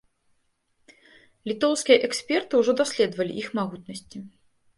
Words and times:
Літоўскія 1.51 1.97
эксперты 2.07 2.53
ўжо 2.63 2.71
даследавалі 2.81 3.37
іх 3.45 3.53
магутнасці. 3.61 4.17